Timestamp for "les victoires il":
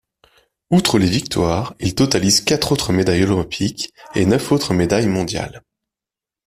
0.97-1.93